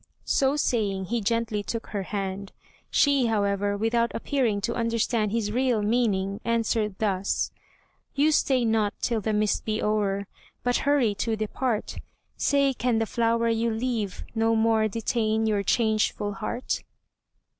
So 0.25 0.55
saying, 0.55 1.05
he 1.05 1.21
gently 1.21 1.61
took 1.61 1.85
her 1.89 2.01
hand; 2.01 2.53
she, 2.89 3.27
however, 3.27 3.77
without 3.77 4.09
appearing 4.15 4.59
to 4.61 4.73
understand 4.73 5.31
his 5.31 5.51
real 5.51 5.83
meaning, 5.83 6.41
answered 6.43 6.95
thus: 6.97 7.51
"You 8.15 8.31
stay 8.31 8.65
not 8.65 8.95
till 8.99 9.21
the 9.21 9.31
mist 9.31 9.63
be 9.63 9.79
o'er, 9.79 10.25
But 10.63 10.77
hurry 10.89 11.13
to 11.21 11.35
depart, 11.35 11.97
Say 12.35 12.73
can 12.73 12.97
the 12.97 13.05
flower 13.05 13.49
you 13.49 13.69
leave, 13.69 14.23
no 14.33 14.55
more 14.55 14.87
Detain 14.87 15.45
your 15.45 15.61
changeful 15.61 16.33
heart?" 16.33 16.81